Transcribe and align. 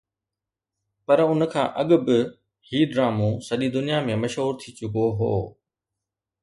پر 1.05 1.17
ان 1.29 1.41
کان 1.53 1.67
اڳ 1.81 1.89
به 2.05 2.17
هي 2.67 2.79
ڊرامو 2.91 3.29
سڄي 3.47 3.67
دنيا 3.75 3.97
۾ 4.09 4.13
مشهور 4.23 4.51
ٿي 4.61 4.69
چڪو 4.77 5.05
هو 5.19 5.33